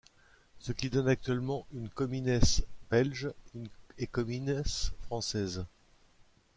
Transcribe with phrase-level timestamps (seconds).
[0.57, 2.39] Ce qui donne actuellement une Comines
[2.89, 3.31] belge
[3.99, 4.63] et Comines
[5.03, 5.63] française.